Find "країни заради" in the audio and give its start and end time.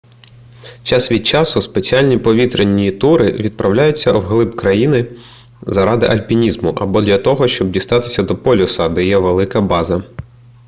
4.55-6.07